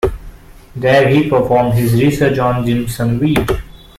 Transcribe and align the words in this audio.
There 0.75 1.09
he 1.09 1.29
performed 1.29 1.75
his 1.75 1.93
research 1.93 2.39
on 2.39 2.65
jimsonweed. 2.65 3.61